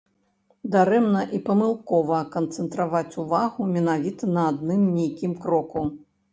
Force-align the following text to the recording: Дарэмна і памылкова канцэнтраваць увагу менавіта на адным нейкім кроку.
Дарэмна 0.75 1.21
і 1.39 1.41
памылкова 1.49 2.23
канцэнтраваць 2.37 3.11
увагу 3.27 3.69
менавіта 3.77 4.33
на 4.35 4.49
адным 4.55 4.91
нейкім 4.99 5.41
кроку. 5.49 5.89